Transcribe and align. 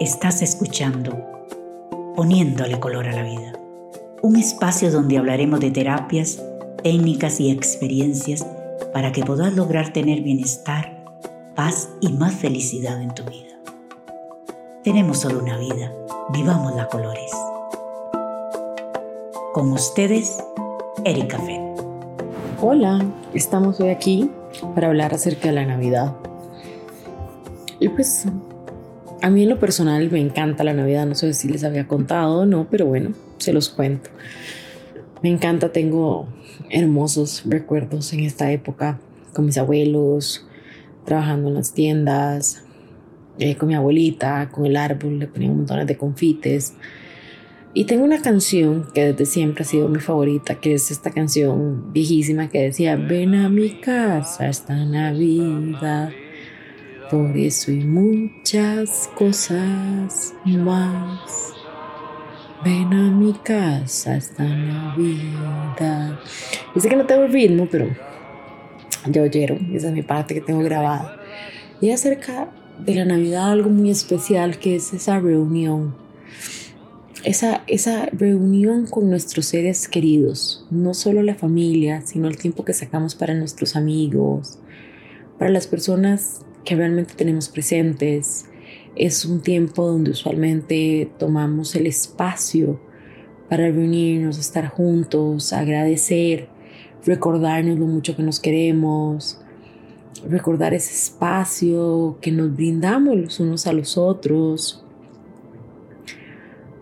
Estás 0.00 0.42
escuchando 0.42 1.16
Poniéndole 2.16 2.78
color 2.80 3.08
a 3.08 3.12
la 3.12 3.22
vida, 3.22 3.52
un 4.22 4.36
espacio 4.36 4.90
donde 4.90 5.16
hablaremos 5.16 5.60
de 5.60 5.70
terapias, 5.70 6.42
técnicas 6.82 7.40
y 7.40 7.50
experiencias 7.50 8.46
para 8.92 9.12
que 9.12 9.22
puedas 9.22 9.54
lograr 9.54 9.92
tener 9.92 10.20
bienestar, 10.20 11.04
paz 11.54 11.88
y 12.00 12.12
más 12.12 12.34
felicidad 12.34 13.00
en 13.00 13.14
tu 13.14 13.24
vida. 13.24 13.58
Tenemos 14.84 15.18
solo 15.18 15.38
una 15.38 15.56
vida, 15.56 15.92
vivamos 16.32 16.74
la 16.74 16.88
colores. 16.88 17.32
Con 19.54 19.72
ustedes, 19.72 20.36
Erika 21.04 21.38
Fett. 21.38 21.84
Hola, 22.60 23.04
estamos 23.32 23.80
hoy 23.80 23.88
aquí 23.88 24.30
para 24.74 24.88
hablar 24.88 25.14
acerca 25.14 25.48
de 25.48 25.54
la 25.54 25.64
Navidad. 25.64 26.14
Y 27.80 27.88
pues 27.88 28.26
a 29.22 29.30
mí 29.30 29.44
en 29.44 29.48
lo 29.48 29.58
personal 29.58 30.10
me 30.10 30.20
encanta 30.20 30.64
la 30.64 30.74
Navidad, 30.74 31.06
no 31.06 31.14
sé 31.14 31.32
si 31.32 31.48
les 31.48 31.62
había 31.62 31.86
contado 31.86 32.40
o 32.40 32.46
no, 32.46 32.66
pero 32.68 32.86
bueno, 32.86 33.14
se 33.38 33.52
los 33.52 33.68
cuento. 33.68 34.10
Me 35.22 35.30
encanta, 35.30 35.70
tengo 35.70 36.28
hermosos 36.70 37.44
recuerdos 37.46 38.12
en 38.12 38.20
esta 38.20 38.50
época 38.50 38.98
con 39.32 39.46
mis 39.46 39.56
abuelos, 39.58 40.44
trabajando 41.04 41.48
en 41.48 41.54
las 41.54 41.72
tiendas, 41.72 42.64
eh, 43.38 43.56
con 43.56 43.68
mi 43.68 43.76
abuelita, 43.76 44.50
con 44.50 44.66
el 44.66 44.76
árbol, 44.76 45.20
le 45.20 45.28
ponía 45.28 45.50
montones 45.50 45.86
de 45.86 45.96
confites. 45.96 46.74
Y 47.74 47.84
tengo 47.84 48.04
una 48.04 48.20
canción 48.20 48.88
que 48.92 49.12
desde 49.12 49.24
siempre 49.24 49.62
ha 49.62 49.66
sido 49.66 49.88
mi 49.88 50.00
favorita, 50.00 50.56
que 50.56 50.74
es 50.74 50.90
esta 50.90 51.12
canción 51.12 51.92
viejísima 51.92 52.50
que 52.50 52.60
decía, 52.60 52.96
ven 52.96 53.36
a 53.36 53.48
mi 53.48 53.70
casa 53.80 54.48
esta 54.48 54.74
Navidad 54.84 56.10
por 57.12 57.36
eso 57.36 57.70
y 57.70 57.80
muchas 57.80 59.10
cosas 59.14 60.32
más. 60.46 61.52
Ven 62.64 62.90
a 62.94 63.10
mi 63.10 63.34
casa 63.34 64.16
esta 64.16 64.44
Navidad. 64.44 66.18
Dice 66.74 66.88
que 66.88 66.96
no 66.96 67.04
tengo 67.04 67.26
ritmo, 67.26 67.68
pero 67.70 67.94
ya 69.10 69.20
oyeron, 69.20 69.76
esa 69.76 69.88
es 69.88 69.92
mi 69.92 70.00
parte 70.00 70.32
que 70.32 70.40
tengo 70.40 70.60
grabada. 70.60 71.20
Y 71.82 71.90
acerca 71.90 72.48
de 72.78 72.94
la 72.94 73.04
Navidad 73.04 73.52
algo 73.52 73.68
muy 73.68 73.90
especial 73.90 74.58
que 74.58 74.76
es 74.76 74.94
esa 74.94 75.20
reunión. 75.20 75.94
Esa, 77.24 77.62
esa 77.66 78.06
reunión 78.06 78.86
con 78.86 79.10
nuestros 79.10 79.44
seres 79.44 79.86
queridos, 79.86 80.66
no 80.70 80.94
solo 80.94 81.22
la 81.22 81.34
familia, 81.34 82.00
sino 82.06 82.26
el 82.26 82.38
tiempo 82.38 82.64
que 82.64 82.72
sacamos 82.72 83.14
para 83.14 83.34
nuestros 83.34 83.76
amigos, 83.76 84.58
para 85.38 85.50
las 85.50 85.66
personas 85.66 86.46
que 86.64 86.76
realmente 86.76 87.14
tenemos 87.14 87.48
presentes. 87.48 88.46
Es 88.94 89.24
un 89.24 89.40
tiempo 89.40 89.86
donde 89.86 90.10
usualmente 90.10 91.10
tomamos 91.18 91.74
el 91.74 91.86
espacio 91.86 92.80
para 93.48 93.64
reunirnos, 93.64 94.38
estar 94.38 94.68
juntos, 94.68 95.52
agradecer, 95.52 96.48
recordarnos 97.04 97.78
lo 97.78 97.86
mucho 97.86 98.16
que 98.16 98.22
nos 98.22 98.40
queremos, 98.40 99.40
recordar 100.28 100.74
ese 100.74 100.92
espacio 100.92 102.18
que 102.20 102.30
nos 102.30 102.54
brindamos 102.54 103.16
los 103.16 103.40
unos 103.40 103.66
a 103.66 103.72
los 103.72 103.98
otros 103.98 104.84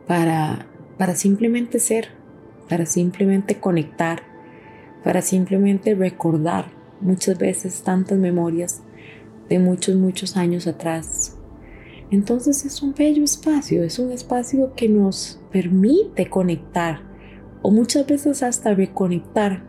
para, 0.06 0.66
para 0.98 1.14
simplemente 1.14 1.78
ser, 1.78 2.08
para 2.68 2.86
simplemente 2.86 3.58
conectar, 3.58 4.22
para 5.02 5.22
simplemente 5.22 5.94
recordar 5.94 6.66
muchas 7.00 7.38
veces 7.38 7.82
tantas 7.82 8.18
memorias 8.18 8.82
de 9.50 9.58
muchos, 9.58 9.96
muchos 9.96 10.36
años 10.38 10.66
atrás. 10.66 11.36
Entonces 12.10 12.64
es 12.64 12.80
un 12.82 12.94
bello 12.94 13.22
espacio, 13.22 13.82
es 13.82 13.98
un 13.98 14.10
espacio 14.12 14.72
que 14.74 14.88
nos 14.88 15.40
permite 15.52 16.30
conectar 16.30 17.02
o 17.62 17.70
muchas 17.70 18.06
veces 18.06 18.42
hasta 18.42 18.72
reconectar. 18.72 19.64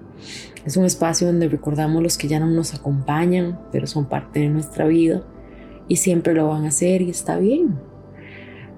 Es 0.65 0.77
un 0.77 0.85
espacio 0.85 1.27
donde 1.27 1.49
recordamos 1.49 2.01
los 2.01 2.17
que 2.17 2.27
ya 2.27 2.39
no 2.39 2.47
nos 2.47 2.73
acompañan, 2.73 3.59
pero 3.71 3.87
son 3.87 4.05
parte 4.05 4.39
de 4.39 4.49
nuestra 4.49 4.85
vida 4.85 5.23
y 5.87 5.97
siempre 5.97 6.33
lo 6.33 6.47
van 6.47 6.65
a 6.65 6.69
hacer 6.69 7.01
y 7.01 7.09
está 7.09 7.37
bien. 7.37 7.79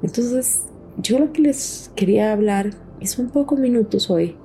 Entonces, 0.01 0.63
yo 0.97 1.19
lo 1.19 1.31
que 1.33 1.41
les 1.41 1.91
quería 1.95 2.31
hablar 2.31 2.71
es 3.01 3.19
un 3.19 3.29
poco 3.29 3.57
minutos 3.57 4.09
hoy. 4.09 4.37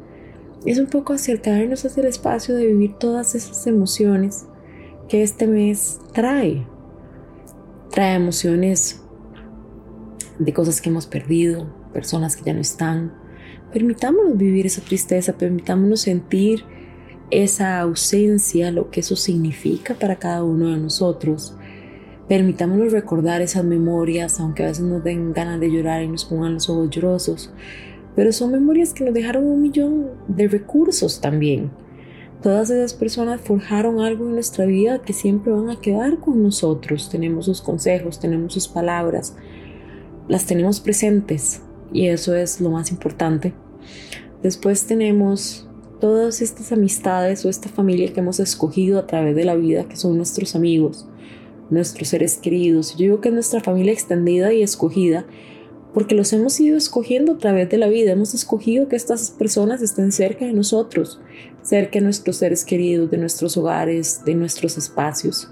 Es 0.67 0.79
un 0.79 0.87
poco 0.87 1.13
acercarnos 1.13 1.85
a 1.85 1.89
ese 1.89 2.07
espacio 2.07 2.57
de 2.57 2.67
vivir 2.67 2.95
todas 2.95 3.37
esas 3.37 3.67
emociones 3.69 4.47
que 5.09 5.23
este 5.23 5.47
mes 5.47 6.01
trae. 6.13 6.67
Trae 7.91 8.17
emociones 8.17 9.03
de 10.39 10.53
cosas 10.53 10.81
que 10.81 10.91
hemos 10.91 11.07
perdido, 11.07 11.67
personas 11.93 12.37
que 12.37 12.45
ya 12.45 12.53
no 12.53 12.61
están. 12.61 13.15
Permitámonos 13.73 14.37
vivir 14.37 14.67
esa 14.67 14.83
tristeza, 14.83 15.33
permitámonos 15.33 16.03
sentir 16.03 16.65
esa 17.31 17.81
ausencia, 17.81 18.71
lo 18.71 18.91
que 18.91 19.01
eso 19.01 19.17
significa 19.17 19.95
para 19.95 20.17
cada 20.17 20.45
uno 20.45 20.69
de 20.69 20.77
nosotros. 20.77 21.57
Permitámonos 22.29 22.93
recordar 22.93 23.41
esas 23.41 23.65
memorias, 23.65 24.39
aunque 24.39 24.63
a 24.63 24.67
veces 24.67 24.85
nos 24.85 25.03
den 25.03 25.33
ganas 25.33 25.59
de 25.59 25.71
llorar 25.71 26.03
y 26.03 26.09
nos 26.09 26.27
pongan 26.27 26.55
los 26.55 26.69
ojos 26.69 26.91
llorosos, 26.91 27.51
pero 28.15 28.33
son 28.33 28.53
memorias 28.53 28.93
que 28.93 29.05
nos 29.05 29.15
dejaron 29.15 29.47
un 29.47 29.63
millón 29.63 30.11
de 30.29 30.49
recursos 30.49 31.21
también 31.21 31.71
Todas 32.43 32.71
esas 32.71 32.95
personas 32.95 33.41
forjaron 33.41 34.01
algo 34.01 34.27
en 34.27 34.35
nuestra 34.35 34.65
vida 34.65 35.03
que 35.03 35.13
siempre 35.13 35.53
van 35.53 35.71
a 35.71 35.81
quedar 35.81 36.19
con 36.19 36.41
nosotros. 36.41 37.09
Tenemos 37.11 37.47
sus 37.47 37.61
consejos, 37.61 38.21
tenemos 38.21 38.55
sus 38.55 38.69
palabras, 38.69 39.35
las 40.29 40.47
tenemos 40.47 40.79
presentes 40.79 41.63
y 41.93 42.07
eso 42.07 42.37
es 42.37 42.61
lo 42.61 42.71
más 42.71 42.93
importante. 42.93 43.55
Después 44.41 44.87
tenemos 44.87 45.69
todas 46.01 46.41
estas 46.41 46.71
amistades 46.71 47.45
o 47.45 47.49
esta 47.49 47.69
familia 47.69 48.13
que 48.13 48.21
hemos 48.21 48.39
escogido 48.39 49.01
a 49.01 49.07
través 49.09 49.35
de 49.35 49.45
la 49.45 49.57
vida, 49.57 49.89
que 49.89 49.97
son 49.97 50.17
nuestros 50.17 50.55
amigos, 50.55 51.09
nuestros 51.71 52.07
seres 52.07 52.37
queridos. 52.37 52.93
Yo 52.93 52.99
digo 52.99 53.21
que 53.21 53.31
es 53.31 53.35
nuestra 53.35 53.61
familia 53.61 53.93
extendida 53.93 54.53
y 54.53 54.63
escogida 54.63 55.27
porque 55.99 56.15
los 56.15 56.33
hemos 56.33 56.61
ido 56.61 56.77
escogiendo 56.77 57.33
a 57.33 57.39
través 57.39 57.69
de 57.71 57.77
la 57.77 57.89
vida. 57.89 58.13
Hemos 58.13 58.33
escogido 58.33 58.87
que 58.87 58.95
estas 58.95 59.33
personas 59.33 59.83
estén 59.83 60.13
cerca 60.13 60.45
de 60.45 60.53
nosotros, 60.53 61.21
cerca 61.63 61.99
de 61.99 62.03
nuestros 62.03 62.37
seres 62.37 62.65
queridos, 62.65 63.11
de 63.11 63.19
nuestros 63.19 63.57
hogares, 63.57 64.25
de 64.25 64.37
nuestros 64.37 64.79
espacios. 64.79 65.51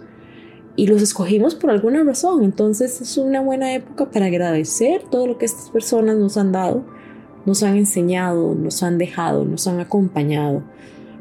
Y 0.76 0.86
los 0.86 1.02
escogimos 1.02 1.56
por 1.56 1.70
alguna 1.70 2.04
razón. 2.04 2.44
Entonces 2.44 3.00
es 3.00 3.18
una 3.18 3.40
buena 3.40 3.74
época 3.74 4.08
para 4.12 4.26
agradecer 4.26 5.02
todo 5.10 5.26
lo 5.26 5.36
que 5.36 5.46
estas 5.46 5.68
personas 5.70 6.16
nos 6.16 6.36
han 6.36 6.52
dado, 6.52 6.84
nos 7.44 7.64
han 7.64 7.76
enseñado, 7.76 8.54
nos 8.54 8.84
han 8.84 8.98
dejado, 8.98 9.44
nos 9.44 9.66
han 9.66 9.80
acompañado. 9.80 10.62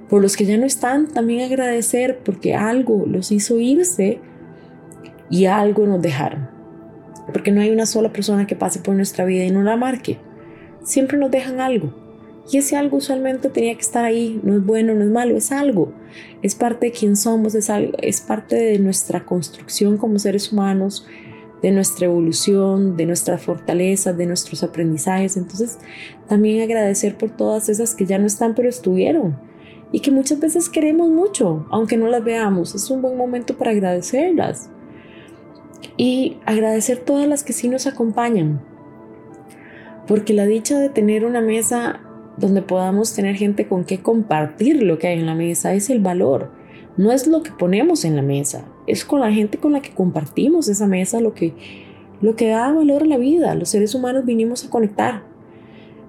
Por 0.08 0.22
los 0.22 0.38
que 0.38 0.46
ya 0.46 0.56
no 0.58 0.68
están, 0.68 1.08
también 1.08 1.52
agradecer 1.52 2.20
porque 2.24 2.54
algo 2.54 3.08
los 3.08 3.32
hizo 3.32 3.58
irse 3.58 4.20
y 5.32 5.46
algo 5.46 5.88
nos 5.88 6.00
dejaron. 6.00 6.55
Porque 7.32 7.52
no 7.52 7.62
hay 7.62 7.72
una 7.72 7.86
sola 7.86 8.12
persona 8.12 8.48
que 8.48 8.56
pase 8.56 8.80
por 8.80 8.96
nuestra 8.96 9.26
vida 9.26 9.44
y 9.44 9.52
no 9.52 9.64
la 9.64 9.78
marque. 9.78 10.20
Siempre 10.84 11.18
nos 11.18 11.32
dejan 11.32 11.60
algo. 11.60 11.94
Y 12.52 12.58
ese 12.58 12.78
algo 12.78 12.98
usualmente 12.98 13.50
tenía 13.50 13.74
que 13.74 13.82
estar 13.82 14.06
ahí, 14.06 14.40
no 14.44 14.56
es 14.56 14.64
bueno, 14.64 14.94
no 14.94 15.04
es 15.04 15.10
malo, 15.10 15.36
es 15.36 15.52
algo. 15.52 15.92
Es 16.44 16.54
parte 16.54 16.88
de 16.88 16.92
quién 16.92 17.16
somos, 17.16 17.56
es, 17.56 17.70
algo, 17.70 17.94
es 18.02 18.22
parte 18.22 18.56
de 18.56 18.78
nuestra 18.78 19.26
construcción 19.26 19.98
como 19.98 20.20
seres 20.20 20.52
humanos, 20.52 21.08
de 21.64 21.72
nuestra 21.72 22.06
evolución, 22.06 22.96
de 22.98 23.08
nuestras 23.08 23.42
fortalezas, 23.42 24.16
de 24.16 24.28
nuestros 24.28 24.62
aprendizajes. 24.62 25.38
Entonces, 25.38 25.80
también 26.28 26.62
agradecer 26.62 27.18
por 27.18 27.32
todas 27.32 27.68
esas 27.70 27.96
que 27.96 28.06
ya 28.06 28.20
no 28.20 28.28
están, 28.28 28.54
pero 28.54 28.70
estuvieron. 28.70 29.40
Y 29.92 30.02
que 30.02 30.12
muchas 30.12 30.40
veces 30.40 30.70
queremos 30.70 31.10
mucho, 31.10 31.66
aunque 31.72 31.98
no 31.98 32.08
las 32.08 32.24
veamos. 32.24 32.76
Es 32.76 32.92
un 32.92 33.02
buen 33.02 33.18
momento 33.18 33.58
para 33.58 33.72
agradecerlas. 33.72 34.70
Y 35.98 36.38
agradecer 36.46 37.00
todas 37.00 37.28
las 37.28 37.44
que 37.44 37.54
sí 37.54 37.68
nos 37.68 37.88
acompañan. 37.88 38.62
Porque 40.08 40.34
la 40.34 40.46
dicha 40.46 40.80
de 40.80 40.90
tener 40.90 41.26
una 41.26 41.42
mesa 41.42 42.02
donde 42.38 42.62
podamos 42.62 43.14
tener 43.14 43.36
gente 43.36 43.68
con 43.68 43.86
que 43.86 44.00
compartir 44.00 44.84
lo 44.84 45.00
que 45.00 45.08
hay 45.08 45.20
en 45.20 45.26
la 45.26 45.36
mesa, 45.36 45.74
es 45.74 45.90
el 45.90 46.00
valor. 46.00 46.52
No 46.98 47.12
es 47.12 47.28
lo 47.28 47.44
que 47.44 47.52
ponemos 47.52 48.06
en 48.06 48.16
la 48.16 48.22
mesa, 48.22 48.66
es 48.88 49.04
con 49.04 49.20
la 49.20 49.32
gente 49.32 49.58
con 49.58 49.74
la 49.74 49.82
que 49.82 49.94
compartimos 49.94 50.70
esa 50.70 50.88
mesa 50.88 51.20
lo 51.20 51.34
que, 51.34 51.54
lo 52.22 52.36
que 52.36 52.48
da 52.48 52.72
valor 52.72 53.04
a 53.04 53.08
la 53.08 53.18
vida. 53.18 53.56
Los 53.56 53.70
seres 53.70 53.96
humanos 53.96 54.26
vinimos 54.26 54.66
a 54.66 54.70
conectar. 54.70 55.24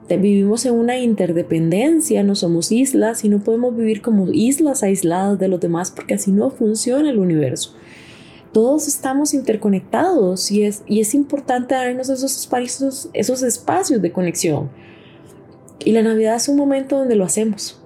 Vivimos 0.08 0.64
en 0.64 0.75
una 0.75 0.99
interdependencia, 0.99 2.23
no 2.23 2.37
somos 2.37 2.70
islas 2.70 3.25
y 3.25 3.28
no 3.28 3.40
podemos 3.40 3.76
vivir 3.76 4.02
como 4.02 4.28
islas 4.31 4.84
aisladas 4.84 5.37
de 5.40 5.49
los 5.49 5.58
demás 5.58 5.90
porque 5.90 6.14
así 6.14 6.31
no 6.31 6.50
funciona 6.50 7.11
el 7.11 7.19
universo. 7.19 7.75
Todos 8.56 8.88
estamos 8.88 9.35
interconectados 9.35 10.50
y 10.50 10.64
es, 10.64 10.82
y 10.87 11.00
es 11.00 11.12
importante 11.12 11.75
darnos 11.75 12.08
esos 12.08 12.35
espacios, 12.35 13.11
esos 13.12 13.43
espacios 13.43 14.00
de 14.00 14.12
conexión 14.12 14.70
y 15.85 15.93
la 15.93 16.00
Navidad 16.00 16.37
es 16.37 16.49
un 16.49 16.56
momento 16.56 16.97
donde 16.97 17.17
lo 17.17 17.26
hacemos, 17.26 17.79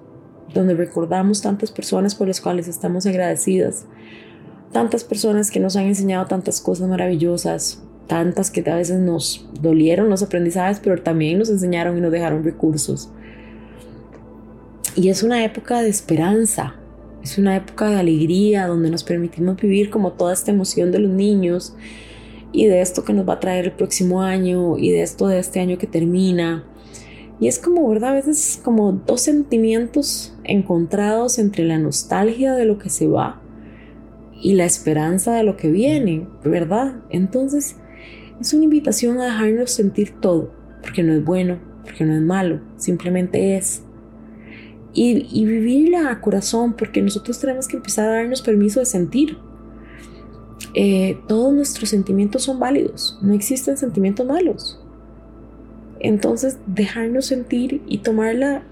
donde 0.53 0.73
recordamos 0.73 1.41
tantas 1.41 1.71
personas 1.71 2.15
por 2.15 2.29
las 2.29 2.39
cuales 2.39 2.69
estamos 2.69 3.05
agradecidas, 3.05 3.83
tantas 4.71 5.03
personas 5.03 5.51
que 5.51 5.59
nos 5.59 5.75
han 5.75 5.87
enseñado 5.87 6.25
tantas 6.27 6.61
cosas 6.61 6.87
maravillosas, 6.87 7.83
tantas 8.07 8.49
que 8.49 8.63
a 8.71 8.75
veces 8.77 9.01
nos 9.01 9.45
dolieron 9.59 10.07
los 10.07 10.23
aprendizajes, 10.23 10.79
pero 10.79 11.03
también 11.03 11.37
nos 11.37 11.49
enseñaron 11.49 11.97
y 11.97 11.99
nos 11.99 12.13
dejaron 12.13 12.45
recursos. 12.45 13.09
Y 14.95 15.09
es 15.09 15.21
una 15.21 15.43
época 15.43 15.81
de 15.81 15.89
esperanza, 15.89 16.75
es 17.23 17.37
una 17.37 17.55
época 17.55 17.89
de 17.89 17.99
alegría 17.99 18.67
donde 18.67 18.89
nos 18.89 19.03
permitimos 19.03 19.57
vivir 19.57 19.89
como 19.89 20.13
toda 20.13 20.33
esta 20.33 20.51
emoción 20.51 20.91
de 20.91 20.99
los 20.99 21.11
niños 21.11 21.75
y 22.51 22.65
de 22.65 22.81
esto 22.81 23.03
que 23.03 23.13
nos 23.13 23.27
va 23.27 23.33
a 23.33 23.39
traer 23.39 23.65
el 23.65 23.71
próximo 23.71 24.21
año 24.21 24.77
y 24.77 24.91
de 24.91 25.03
esto 25.03 25.27
de 25.27 25.39
este 25.39 25.59
año 25.59 25.77
que 25.77 25.87
termina. 25.87 26.65
Y 27.39 27.47
es 27.47 27.59
como, 27.59 27.87
¿verdad? 27.89 28.11
A 28.11 28.13
veces 28.13 28.59
como 28.63 28.91
dos 28.91 29.21
sentimientos 29.21 30.35
encontrados 30.43 31.39
entre 31.39 31.63
la 31.65 31.77
nostalgia 31.77 32.53
de 32.53 32.65
lo 32.65 32.77
que 32.77 32.89
se 32.89 33.07
va 33.07 33.41
y 34.41 34.53
la 34.53 34.65
esperanza 34.65 35.35
de 35.35 35.43
lo 35.43 35.57
que 35.57 35.69
viene, 35.69 36.27
¿verdad? 36.43 36.95
Entonces 37.09 37.77
es 38.39 38.53
una 38.53 38.63
invitación 38.63 39.19
a 39.19 39.25
dejarnos 39.25 39.71
sentir 39.71 40.19
todo, 40.19 40.51
porque 40.81 41.03
no 41.03 41.13
es 41.13 41.23
bueno, 41.23 41.59
porque 41.83 42.05
no 42.05 42.15
es 42.15 42.21
malo, 42.21 42.59
simplemente 42.77 43.55
es. 43.57 43.83
Y, 44.93 45.45
vivirla 45.45 46.11
a 46.11 46.19
corazón, 46.19 46.73
porque 46.73 47.01
nosotros 47.01 47.39
tenemos 47.39 47.67
que 47.67 47.77
empezar 47.77 48.09
a 48.09 48.13
darnos 48.13 48.41
permiso 48.41 48.79
de 48.81 48.85
sentir. 48.85 49.37
Eh, 50.73 51.17
todos 51.27 51.53
nuestros 51.53 51.89
sentimientos 51.89 52.43
son 52.43 52.59
válidos, 52.59 53.17
no 53.21 53.33
existen 53.33 53.77
sentimientos 53.77 54.25
malos. 54.25 54.79
Entonces, 55.99 56.57
dejarnos 56.65 57.25
sentir 57.27 57.81
y 57.87 57.99
tomar 57.99 58.35
la, 58.35 58.63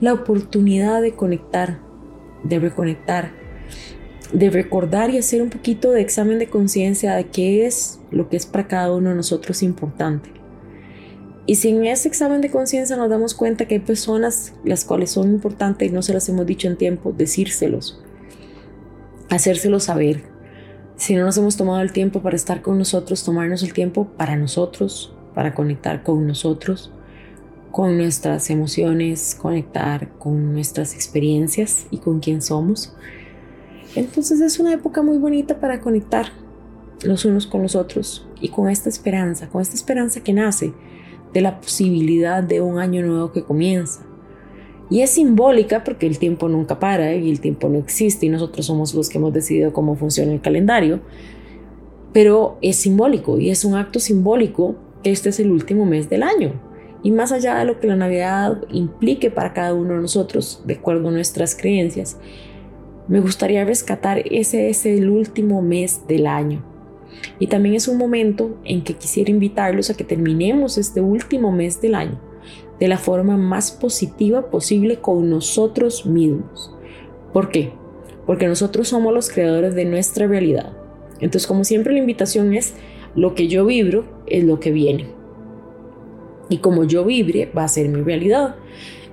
la 0.00 0.12
oportunidad 0.12 1.02
de 1.02 1.14
conectar, 1.14 1.80
de 2.44 2.58
reconectar, 2.58 3.32
de 4.32 4.50
recordar 4.50 5.10
y 5.10 5.18
hacer 5.18 5.42
un 5.42 5.50
poquito 5.50 5.92
de 5.92 6.00
examen 6.02 6.38
de 6.38 6.48
conciencia 6.48 7.14
de 7.14 7.26
qué 7.28 7.66
es 7.66 8.00
lo 8.10 8.28
que 8.28 8.36
es 8.36 8.46
para 8.46 8.68
cada 8.68 8.92
uno 8.92 9.10
de 9.10 9.16
nosotros 9.16 9.62
importante. 9.62 10.30
Y 11.46 11.54
si 11.54 11.68
en 11.68 11.86
ese 11.86 12.08
examen 12.08 12.40
de 12.40 12.50
conciencia 12.50 12.96
nos 12.96 13.08
damos 13.08 13.34
cuenta 13.34 13.66
que 13.66 13.76
hay 13.76 13.80
personas 13.80 14.52
las 14.64 14.84
cuales 14.84 15.12
son 15.12 15.30
importantes 15.30 15.88
y 15.88 15.92
no 15.92 16.02
se 16.02 16.12
las 16.12 16.28
hemos 16.28 16.44
dicho 16.44 16.66
en 16.66 16.76
tiempo, 16.76 17.14
decírselos, 17.16 18.02
hacérselos 19.30 19.84
saber. 19.84 20.24
Si 20.96 21.14
no 21.14 21.24
nos 21.24 21.38
hemos 21.38 21.56
tomado 21.56 21.82
el 21.82 21.92
tiempo 21.92 22.20
para 22.20 22.34
estar 22.34 22.62
con 22.62 22.78
nosotros, 22.78 23.22
tomarnos 23.22 23.62
el 23.62 23.72
tiempo 23.72 24.08
para 24.16 24.34
nosotros, 24.36 25.14
para 25.34 25.54
conectar 25.54 26.02
con 26.02 26.26
nosotros, 26.26 26.90
con 27.70 27.96
nuestras 27.96 28.50
emociones, 28.50 29.36
conectar 29.40 30.08
con 30.18 30.52
nuestras 30.52 30.94
experiencias 30.94 31.86
y 31.92 31.98
con 31.98 32.18
quién 32.18 32.42
somos. 32.42 32.96
Entonces 33.94 34.40
es 34.40 34.58
una 34.58 34.72
época 34.72 35.02
muy 35.02 35.18
bonita 35.18 35.60
para 35.60 35.80
conectar 35.80 36.26
los 37.04 37.24
unos 37.24 37.46
con 37.46 37.62
los 37.62 37.76
otros 37.76 38.26
y 38.40 38.48
con 38.48 38.68
esta 38.68 38.88
esperanza, 38.88 39.48
con 39.48 39.62
esta 39.62 39.74
esperanza 39.74 40.22
que 40.22 40.32
nace 40.32 40.72
de 41.36 41.42
la 41.42 41.60
posibilidad 41.60 42.42
de 42.42 42.62
un 42.62 42.78
año 42.78 43.04
nuevo 43.04 43.30
que 43.30 43.42
comienza. 43.42 44.00
Y 44.88 45.02
es 45.02 45.10
simbólica 45.10 45.84
porque 45.84 46.06
el 46.06 46.18
tiempo 46.18 46.48
nunca 46.48 46.78
para 46.78 47.14
y 47.14 47.30
el 47.30 47.40
tiempo 47.40 47.68
no 47.68 47.76
existe 47.76 48.24
y 48.24 48.30
nosotros 48.30 48.64
somos 48.64 48.94
los 48.94 49.10
que 49.10 49.18
hemos 49.18 49.34
decidido 49.34 49.74
cómo 49.74 49.96
funciona 49.96 50.32
el 50.32 50.40
calendario, 50.40 51.00
pero 52.14 52.56
es 52.62 52.76
simbólico 52.76 53.38
y 53.38 53.50
es 53.50 53.66
un 53.66 53.74
acto 53.74 54.00
simbólico 54.00 54.76
que 55.02 55.10
este 55.10 55.28
es 55.28 55.38
el 55.38 55.50
último 55.50 55.84
mes 55.84 56.08
del 56.08 56.22
año. 56.22 56.54
Y 57.02 57.10
más 57.10 57.32
allá 57.32 57.56
de 57.56 57.66
lo 57.66 57.80
que 57.80 57.86
la 57.86 57.96
Navidad 57.96 58.62
implique 58.70 59.30
para 59.30 59.52
cada 59.52 59.74
uno 59.74 59.92
de 59.92 60.00
nosotros, 60.00 60.62
de 60.64 60.72
acuerdo 60.72 61.08
a 61.08 61.12
nuestras 61.12 61.54
creencias, 61.54 62.16
me 63.08 63.20
gustaría 63.20 63.62
rescatar 63.66 64.22
ese 64.30 64.70
es 64.70 64.86
el 64.86 65.10
último 65.10 65.60
mes 65.60 66.00
del 66.08 66.28
año. 66.28 66.75
Y 67.38 67.46
también 67.48 67.74
es 67.74 67.88
un 67.88 67.98
momento 67.98 68.58
en 68.64 68.82
que 68.82 68.94
quisiera 68.94 69.30
invitarlos 69.30 69.90
a 69.90 69.96
que 69.96 70.04
terminemos 70.04 70.78
este 70.78 71.00
último 71.00 71.52
mes 71.52 71.80
del 71.80 71.94
año 71.94 72.20
de 72.78 72.88
la 72.88 72.98
forma 72.98 73.36
más 73.36 73.70
positiva 73.70 74.50
posible 74.50 74.96
con 74.96 75.30
nosotros 75.30 76.06
mismos. 76.06 76.72
¿Por 77.32 77.50
qué? 77.50 77.72
Porque 78.26 78.48
nosotros 78.48 78.88
somos 78.88 79.14
los 79.14 79.30
creadores 79.30 79.74
de 79.74 79.84
nuestra 79.84 80.26
realidad. 80.26 80.72
Entonces, 81.20 81.46
como 81.46 81.64
siempre, 81.64 81.92
la 81.92 82.00
invitación 82.00 82.54
es 82.54 82.74
lo 83.14 83.34
que 83.34 83.48
yo 83.48 83.64
vibro 83.64 84.04
es 84.26 84.44
lo 84.44 84.60
que 84.60 84.72
viene. 84.72 85.06
Y 86.48 86.58
como 86.58 86.84
yo 86.84 87.04
vibre, 87.04 87.50
va 87.56 87.64
a 87.64 87.68
ser 87.68 87.88
mi 87.88 88.02
realidad. 88.02 88.56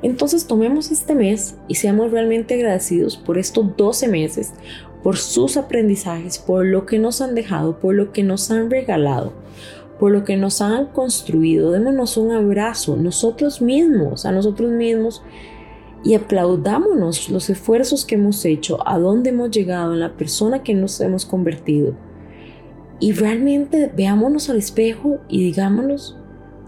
Entonces 0.04 0.48
tomemos 0.48 0.92
este 0.92 1.16
mes 1.16 1.56
y 1.70 1.76
seamos 1.76 2.12
realmente 2.12 2.56
agradecidos 2.56 3.16
por 3.16 3.38
estos 3.38 3.76
12 3.78 4.10
meses, 4.10 4.54
por 5.02 5.18
sus 5.18 5.56
aprendizajes, 5.56 6.38
por 6.38 6.66
lo 6.66 6.86
que 6.86 7.00
nos 7.00 7.22
han 7.22 7.36
dejado, 7.36 7.80
por 7.80 7.96
lo 7.96 8.12
que 8.12 8.22
nos 8.22 8.52
han 8.52 8.70
regalado, 8.70 9.32
por 10.00 10.12
lo 10.12 10.26
que 10.26 10.36
nos 10.36 10.62
han 10.62 10.88
construido. 10.88 11.72
Démonos 11.72 12.18
un 12.18 12.32
abrazo 12.32 12.98
nosotros 12.98 13.62
mismos, 13.62 14.26
a 14.26 14.34
nosotros 14.34 14.72
mismos 14.72 15.24
y 16.04 16.16
aplaudámonos 16.16 17.30
los 17.30 17.50
esfuerzos 17.50 18.04
que 18.04 18.16
hemos 18.16 18.44
hecho, 18.44 18.86
a 18.86 19.00
dónde 19.00 19.30
hemos 19.30 19.52
llegado, 19.52 19.94
en 19.94 20.02
la 20.02 20.18
persona 20.18 20.64
que 20.64 20.74
nos 20.74 21.00
hemos 21.00 21.26
convertido. 21.26 21.96
Y 23.00 23.14
realmente 23.14 23.90
veámonos 23.96 24.50
al 24.50 24.58
espejo 24.58 25.20
y 25.30 25.46
digámonos, 25.46 26.18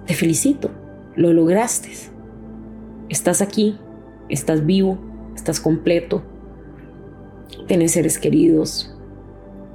te 0.06 0.14
felicito, 0.14 0.72
lo 1.18 1.34
lograste 1.34 2.15
Estás 3.07 3.42
aquí, 3.42 3.78
estás 4.30 4.66
vivo, 4.66 4.98
estás 5.36 5.60
completo, 5.60 6.24
tenés 7.68 7.92
seres 7.92 8.18
queridos, 8.18 8.96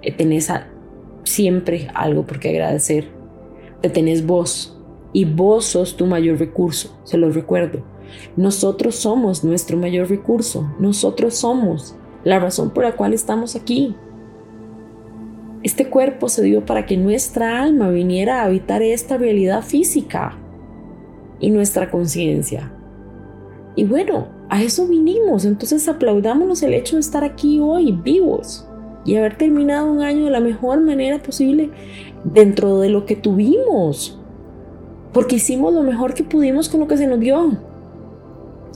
eh, 0.03 0.13
tenés 0.13 0.53
siempre 1.23 1.89
algo 1.95 2.27
por 2.27 2.41
qué 2.41 2.51
agradecer, 2.51 3.09
te 3.83 3.89
tenés 3.89 4.27
vos 4.27 4.77
y 5.13 5.27
vos 5.27 5.65
sos 5.65 5.97
tu 5.97 6.07
mayor 6.07 6.39
recurso, 6.41 6.99
se 7.05 7.19
lo 7.19 7.31
recuerdo. 7.31 7.85
Nosotros 8.37 8.97
somos 8.97 9.45
nuestro 9.45 9.77
mayor 9.77 10.11
recurso, 10.11 10.69
nosotros 10.81 11.37
somos 11.37 11.95
la 12.25 12.41
razón 12.41 12.71
por 12.71 12.83
la 12.83 12.97
cual 12.97 13.15
estamos 13.15 13.55
aquí. 13.55 13.95
Este 15.63 15.89
cuerpo 15.89 16.29
se 16.29 16.43
dio 16.43 16.65
para 16.65 16.85
que 16.85 16.97
nuestra 16.97 17.63
alma 17.63 17.91
viniera 17.91 18.41
a 18.41 18.47
habitar 18.47 18.83
esta 18.83 19.19
realidad 19.19 19.63
física 19.63 20.37
y 21.39 21.51
nuestra 21.51 21.91
conciencia. 21.91 22.73
Y 23.77 23.85
bueno, 23.85 24.29
a 24.49 24.63
eso 24.63 24.87
vinimos, 24.87 25.45
entonces 25.45 25.89
aplaudámonos 25.89 26.63
el 26.63 26.75
hecho 26.75 26.97
de 26.97 27.01
estar 27.01 27.23
aquí 27.23 27.61
hoy 27.61 27.93
vivos 27.93 28.67
y 29.05 29.17
haber 29.17 29.39
terminado 29.39 29.91
un 29.91 30.03
año 30.03 30.25
de 30.25 30.31
la 30.31 30.41
mejor 30.41 30.81
manera 30.81 31.23
posible 31.23 31.71
dentro 32.25 32.81
de 32.81 32.91
lo 32.91 33.07
que 33.07 33.17
tuvimos, 33.17 34.19
porque 35.13 35.37
hicimos 35.37 35.73
lo 35.73 35.83
mejor 35.83 36.15
que 36.15 36.25
pudimos 36.25 36.69
con 36.69 36.81
lo 36.81 36.89
que 36.89 36.97
se 36.97 37.07
nos 37.07 37.21
dio. 37.21 37.59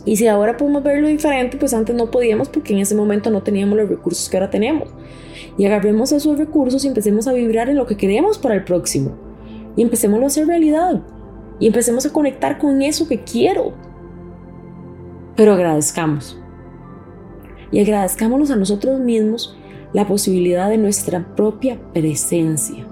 Y 0.06 0.16
si 0.16 0.26
ahora 0.26 0.56
podemos 0.56 0.82
verlo 0.82 1.08
diferente, 1.08 1.56
pues 1.56 1.72
antes 1.72 1.96
no 1.96 2.10
podíamos 2.10 2.48
porque 2.48 2.74
en 2.74 2.80
ese 2.80 2.94
momento 2.94 3.30
no 3.30 3.42
teníamos 3.42 3.78
los 3.78 3.88
recursos 3.88 4.28
que 4.28 4.36
ahora 4.36 4.50
tenemos. 4.50 4.88
Y 5.56 5.64
agarremos 5.64 6.12
esos 6.12 6.36
recursos 6.36 6.84
y 6.84 6.88
empecemos 6.88 7.26
a 7.26 7.32
vibrar 7.32 7.70
en 7.70 7.76
lo 7.76 7.86
que 7.86 7.96
queremos 7.96 8.36
para 8.36 8.54
el 8.54 8.64
próximo. 8.64 9.12
Y 9.76 9.82
empecemos 9.82 10.22
a 10.22 10.26
hacer 10.26 10.46
realidad. 10.46 11.00
Y 11.58 11.68
empecemos 11.68 12.04
a 12.04 12.12
conectar 12.12 12.58
con 12.58 12.82
eso 12.82 13.08
que 13.08 13.22
quiero 13.22 13.72
pero 15.36 15.52
agradezcamos. 15.52 16.38
Y 17.70 17.80
agradezcámonos 17.80 18.50
a 18.50 18.56
nosotros 18.56 19.00
mismos 19.00 19.56
la 19.92 20.06
posibilidad 20.06 20.68
de 20.68 20.78
nuestra 20.78 21.34
propia 21.34 21.78
presencia. 21.92 22.86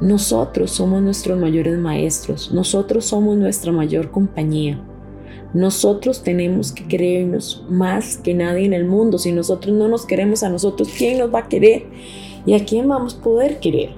Nosotros 0.00 0.70
somos 0.70 1.02
nuestros 1.02 1.38
mayores 1.38 1.76
maestros, 1.78 2.52
nosotros 2.52 3.04
somos 3.04 3.36
nuestra 3.36 3.72
mayor 3.72 4.10
compañía. 4.10 4.80
Nosotros 5.54 6.22
tenemos 6.22 6.72
que 6.72 6.86
querernos 6.86 7.64
más 7.68 8.16
que 8.18 8.34
nadie 8.34 8.66
en 8.66 8.74
el 8.74 8.84
mundo. 8.84 9.18
Si 9.18 9.32
nosotros 9.32 9.74
no 9.74 9.88
nos 9.88 10.06
queremos 10.06 10.42
a 10.42 10.50
nosotros, 10.50 10.88
¿quién 10.96 11.18
nos 11.18 11.34
va 11.34 11.40
a 11.40 11.48
querer? 11.48 11.86
¿Y 12.46 12.54
a 12.54 12.64
quién 12.64 12.86
vamos 12.86 13.16
a 13.16 13.22
poder 13.22 13.58
querer? 13.58 13.90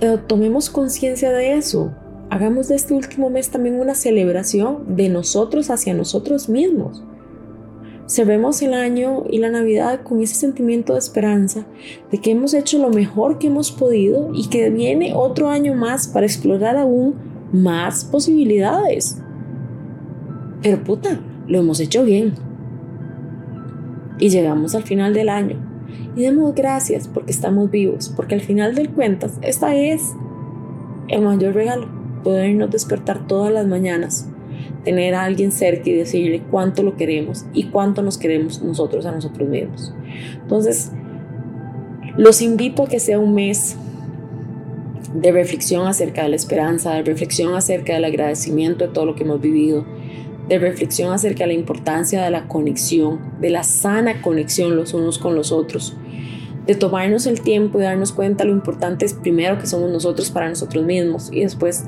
Pero 0.00 0.20
tomemos 0.20 0.70
conciencia 0.70 1.30
de 1.32 1.54
eso. 1.54 1.92
Hagamos 2.28 2.68
de 2.68 2.74
este 2.74 2.92
último 2.92 3.30
mes 3.30 3.50
también 3.50 3.78
una 3.78 3.94
celebración 3.94 4.96
de 4.96 5.08
nosotros 5.08 5.70
hacia 5.70 5.94
nosotros 5.94 6.48
mismos. 6.48 7.04
Cerremos 8.08 8.62
el 8.62 8.74
año 8.74 9.24
y 9.30 9.38
la 9.38 9.50
Navidad 9.50 10.02
con 10.02 10.20
ese 10.20 10.34
sentimiento 10.34 10.92
de 10.92 10.98
esperanza 10.98 11.66
de 12.10 12.18
que 12.18 12.32
hemos 12.32 12.52
hecho 12.52 12.78
lo 12.78 12.90
mejor 12.90 13.38
que 13.38 13.46
hemos 13.46 13.70
podido 13.70 14.30
y 14.34 14.48
que 14.48 14.70
viene 14.70 15.12
otro 15.14 15.48
año 15.48 15.74
más 15.74 16.08
para 16.08 16.26
explorar 16.26 16.76
aún 16.76 17.14
más 17.52 18.04
posibilidades. 18.04 19.18
Pero 20.62 20.82
puta, 20.82 21.20
lo 21.46 21.58
hemos 21.58 21.78
hecho 21.78 22.04
bien. 22.04 22.34
Y 24.18 24.30
llegamos 24.30 24.74
al 24.74 24.82
final 24.82 25.14
del 25.14 25.28
año 25.28 25.58
y 26.16 26.22
demos 26.22 26.54
gracias 26.54 27.06
porque 27.06 27.30
estamos 27.30 27.70
vivos, 27.70 28.12
porque 28.16 28.34
al 28.34 28.40
final 28.40 28.74
del 28.74 28.90
cuentas 28.90 29.38
esta 29.42 29.76
es 29.76 30.02
el 31.08 31.22
mayor 31.22 31.54
regalo 31.54 31.95
podernos 32.26 32.72
despertar 32.72 33.24
todas 33.28 33.52
las 33.52 33.68
mañanas, 33.68 34.26
tener 34.82 35.14
a 35.14 35.22
alguien 35.22 35.52
cerca 35.52 35.90
y 35.90 35.92
decirle 35.92 36.42
cuánto 36.50 36.82
lo 36.82 36.96
queremos 36.96 37.46
y 37.54 37.66
cuánto 37.66 38.02
nos 38.02 38.18
queremos 38.18 38.60
nosotros 38.62 39.06
a 39.06 39.12
nosotros 39.12 39.48
mismos. 39.48 39.94
Entonces, 40.42 40.90
los 42.16 42.42
invito 42.42 42.82
a 42.82 42.88
que 42.88 42.98
sea 42.98 43.20
un 43.20 43.32
mes 43.32 43.76
de 45.14 45.30
reflexión 45.30 45.86
acerca 45.86 46.24
de 46.24 46.30
la 46.30 46.34
esperanza, 46.34 46.94
de 46.94 47.04
reflexión 47.04 47.54
acerca 47.54 47.92
del 47.94 48.04
agradecimiento 48.04 48.88
de 48.88 48.92
todo 48.92 49.06
lo 49.06 49.14
que 49.14 49.22
hemos 49.22 49.40
vivido, 49.40 49.86
de 50.48 50.58
reflexión 50.58 51.12
acerca 51.12 51.44
de 51.44 51.48
la 51.52 51.52
importancia 51.52 52.24
de 52.24 52.30
la 52.32 52.48
conexión, 52.48 53.20
de 53.40 53.50
la 53.50 53.62
sana 53.62 54.20
conexión 54.20 54.74
los 54.74 54.94
unos 54.94 55.18
con 55.18 55.36
los 55.36 55.52
otros, 55.52 55.96
de 56.66 56.74
tomarnos 56.74 57.26
el 57.26 57.40
tiempo 57.40 57.78
y 57.78 57.82
darnos 57.82 58.10
cuenta 58.10 58.44
lo 58.44 58.50
importante 58.50 59.04
es 59.04 59.14
primero 59.14 59.60
que 59.60 59.68
somos 59.68 59.92
nosotros 59.92 60.32
para 60.32 60.48
nosotros 60.48 60.84
mismos 60.84 61.30
y 61.32 61.42
después 61.42 61.84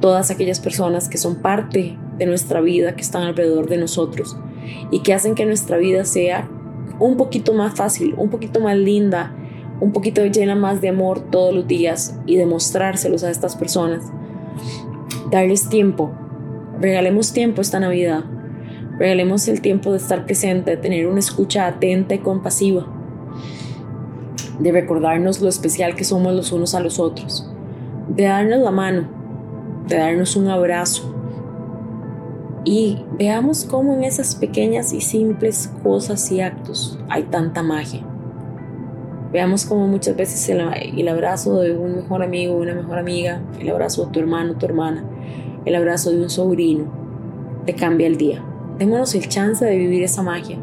todas 0.00 0.30
aquellas 0.30 0.60
personas 0.60 1.08
que 1.08 1.18
son 1.18 1.36
parte 1.36 1.96
de 2.18 2.26
nuestra 2.26 2.60
vida, 2.60 2.96
que 2.96 3.02
están 3.02 3.22
alrededor 3.22 3.68
de 3.68 3.78
nosotros 3.78 4.36
y 4.90 5.00
que 5.00 5.14
hacen 5.14 5.34
que 5.34 5.46
nuestra 5.46 5.76
vida 5.76 6.04
sea 6.04 6.48
un 6.98 7.16
poquito 7.16 7.54
más 7.54 7.74
fácil, 7.74 8.14
un 8.16 8.28
poquito 8.28 8.60
más 8.60 8.76
linda, 8.76 9.34
un 9.80 9.92
poquito 9.92 10.24
llena 10.26 10.54
más 10.54 10.80
de 10.80 10.90
amor 10.90 11.20
todos 11.30 11.54
los 11.54 11.66
días 11.66 12.18
y 12.26 12.36
demostrárselos 12.36 13.24
a 13.24 13.30
estas 13.30 13.56
personas. 13.56 14.04
Darles 15.30 15.68
tiempo. 15.68 16.12
Regalemos 16.78 17.32
tiempo 17.32 17.62
esta 17.62 17.80
Navidad. 17.80 18.24
Regalemos 18.98 19.48
el 19.48 19.62
tiempo 19.62 19.92
de 19.92 19.96
estar 19.96 20.26
presente, 20.26 20.72
de 20.72 20.76
tener 20.76 21.06
una 21.06 21.20
escucha 21.20 21.66
atenta 21.66 22.14
y 22.14 22.18
compasiva. 22.18 22.86
De 24.58 24.72
recordarnos 24.72 25.40
lo 25.40 25.48
especial 25.48 25.94
que 25.94 26.04
somos 26.04 26.34
los 26.34 26.52
unos 26.52 26.74
a 26.74 26.80
los 26.80 26.98
otros. 26.98 27.50
De 28.08 28.24
darnos 28.24 28.60
la 28.60 28.70
mano. 28.70 29.19
De 29.90 29.96
darnos 29.96 30.36
un 30.36 30.46
abrazo. 30.46 31.12
Y 32.64 33.04
veamos 33.18 33.64
cómo 33.64 33.92
en 33.92 34.04
esas 34.04 34.36
pequeñas 34.36 34.92
y 34.92 35.00
simples 35.00 35.74
cosas 35.82 36.30
y 36.30 36.40
actos 36.40 36.96
hay 37.08 37.24
tanta 37.24 37.64
magia. 37.64 38.06
Veamos 39.32 39.64
cómo 39.64 39.88
muchas 39.88 40.14
veces 40.14 40.48
el, 40.48 41.08
abrazo 41.08 41.60
de 41.60 41.76
un 41.76 41.96
mejor 41.96 42.22
amigo, 42.22 42.56
una 42.56 42.72
mejor 42.72 42.98
amiga, 42.98 43.42
el 43.58 43.68
abrazo 43.68 44.06
de 44.06 44.12
tu 44.12 44.20
hermano, 44.20 44.54
tu 44.54 44.64
hermana, 44.64 45.04
el 45.64 45.74
abrazo 45.74 46.12
de 46.12 46.22
un 46.22 46.30
sobrino, 46.30 46.84
te 47.66 47.74
cambia 47.74 48.06
el 48.06 48.16
día. 48.16 48.44
Démonos 48.78 49.16
el 49.16 49.28
chance 49.28 49.64
de 49.64 49.76
vivir 49.76 50.04
esa 50.04 50.22
magia 50.22 50.56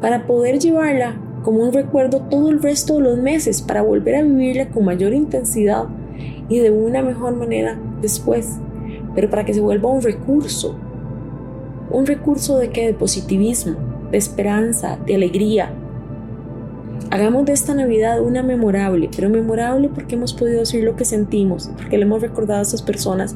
para 0.00 0.26
poder 0.26 0.58
llevarla 0.58 1.20
como 1.42 1.58
un 1.58 1.74
recuerdo 1.74 2.22
todo 2.30 2.48
el 2.48 2.62
resto 2.62 2.94
de 2.94 3.02
los 3.02 3.18
meses, 3.18 3.60
para 3.60 3.82
volver 3.82 4.14
a 4.14 4.22
vivirla 4.22 4.70
con 4.70 4.86
mayor 4.86 5.12
intensidad 5.12 5.84
y 6.48 6.60
de 6.60 6.70
una 6.70 7.02
mejor 7.02 7.36
manera 7.36 7.78
después, 8.00 8.56
pero 9.14 9.30
para 9.30 9.44
que 9.44 9.54
se 9.54 9.60
vuelva 9.60 9.90
un 9.90 10.02
recurso, 10.02 10.76
un 11.90 12.06
recurso 12.06 12.58
de 12.58 12.70
qué? 12.70 12.86
De 12.86 12.94
positivismo, 12.94 13.76
de 14.10 14.18
esperanza, 14.18 14.98
de 15.06 15.14
alegría, 15.14 15.72
Hagamos 17.10 17.46
de 17.46 17.54
esta 17.54 17.72
Navidad 17.72 18.20
una 18.20 18.42
memorable, 18.42 19.08
pero 19.16 19.30
memorable 19.30 19.88
porque 19.88 20.16
hemos 20.16 20.34
podido 20.34 20.60
decir 20.60 20.84
lo 20.84 20.94
que 20.94 21.06
sentimos, 21.06 21.70
porque 21.74 21.96
le 21.96 22.02
hemos 22.02 22.20
recordado 22.20 22.58
a 22.58 22.62
esas 22.62 22.82
personas 22.82 23.34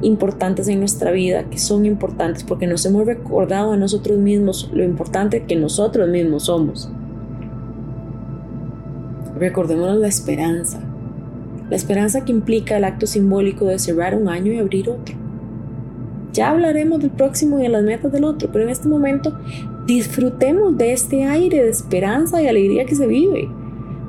importantes 0.00 0.68
en 0.68 0.78
nuestra 0.78 1.10
vida, 1.10 1.44
que 1.50 1.58
son 1.58 1.84
importantes, 1.84 2.44
porque 2.44 2.66
nos 2.66 2.86
hemos 2.86 3.04
recordado 3.04 3.72
a 3.72 3.76
nosotros 3.76 4.18
mismos 4.18 4.70
lo 4.72 4.82
importante 4.84 5.44
que 5.44 5.54
nosotros 5.54 6.08
mismos 6.08 6.44
somos. 6.44 6.90
Recordémonos 9.38 9.98
la 9.98 10.08
esperanza, 10.08 10.80
la 11.70 11.76
esperanza 11.76 12.24
que 12.24 12.32
implica 12.32 12.76
el 12.76 12.84
acto 12.84 13.06
simbólico 13.06 13.66
de 13.66 13.78
cerrar 13.78 14.14
un 14.14 14.28
año 14.28 14.52
y 14.52 14.58
abrir 14.58 14.90
otro. 14.90 15.16
Ya 16.32 16.50
hablaremos 16.50 17.00
del 17.00 17.10
próximo 17.10 17.58
y 17.58 17.62
de 17.62 17.68
las 17.68 17.84
metas 17.84 18.10
del 18.10 18.24
otro, 18.24 18.50
pero 18.52 18.64
en 18.64 18.70
este 18.70 18.88
momento 18.88 19.38
Disfrutemos 19.86 20.78
de 20.78 20.94
este 20.94 21.24
aire 21.24 21.62
de 21.62 21.68
esperanza 21.68 22.42
y 22.42 22.46
alegría 22.46 22.86
que 22.86 22.94
se 22.94 23.06
vive. 23.06 23.50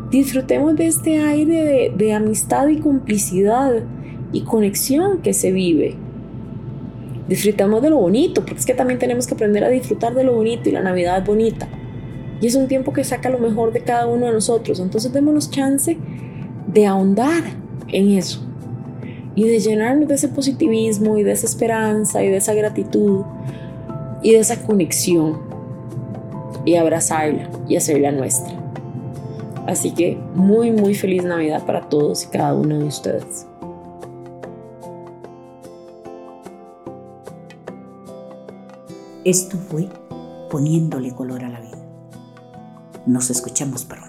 Disfrutemos 0.10 0.78
de 0.78 0.88
este 0.88 1.18
aire 1.18 1.92
de, 1.94 2.14
amistad 2.14 2.70
y 2.70 2.78
complicidad 2.78 3.84
y 4.32 4.44
conexión 4.44 5.22
que 5.22 5.34
se 5.34 5.52
vive. 5.52 5.96
Disfrutamos 7.28 7.82
de 7.82 7.90
lo 7.90 7.98
bonito, 7.98 8.46
porque 8.46 8.60
es 8.60 8.66
que 8.66 8.74
también 8.74 9.00
tenemos 9.00 9.28
que 9.28 9.34
aprender 9.34 9.66
a 9.66 9.70
disfrutar 9.70 10.16
de 10.16 10.24
lo 10.24 10.34
bonito 10.34 10.70
y 10.70 10.72
la 10.72 10.82
Navidad 10.82 11.18
es 11.18 11.26
bonita. 11.26 11.68
Y 12.40 12.48
es 12.48 12.56
un 12.56 12.70
tiempo 12.70 12.94
que 12.94 13.04
saca 13.04 13.30
lo 13.30 13.40
mejor 13.40 13.74
de 13.74 13.82
cada 13.82 14.08
uno 14.08 14.28
de 14.28 14.32
nosotros. 14.32 14.80
Entonces 14.80 15.12
démonos 15.12 15.52
chance 15.52 15.98
de 16.67 16.86
ahondar 16.86 17.43
en 17.88 18.12
eso 18.12 18.41
y 19.36 19.48
de 19.48 19.60
llenarnos 19.60 20.07
de 20.07 20.15
ese 20.15 20.29
positivismo 20.29 21.17
y 21.17 21.24
de 21.24 21.34
esa 21.34 21.45
esperanza 21.45 22.24
y 22.24 22.29
de 22.29 22.38
esa 22.38 22.53
gratitud 22.53 23.24
y 24.22 24.31
de 24.31 24.39
esa 24.39 24.62
conexión 24.65 25.39
y 26.65 26.75
abrazarla 26.75 27.50
y 27.67 27.75
hacerla 27.75 28.12
nuestra. 28.12 28.53
Así 29.67 29.91
que 29.91 30.17
muy, 30.36 30.72
muy 30.72 30.95
feliz 30.95 31.24
Navidad 31.24 31.65
para 31.65 31.89
todos 31.89 32.24
y 32.24 32.27
cada 32.27 32.53
uno 32.53 32.79
de 32.79 32.86
ustedes. 32.86 33.48
Esto 39.24 39.57
fue 39.57 39.89
poniéndole 40.51 41.12
color 41.12 41.43
a 41.43 41.50
la 41.50 41.60
vida. 41.60 41.79
Nos 43.07 43.31
escuchamos 43.31 43.84
pronto. 43.84 44.05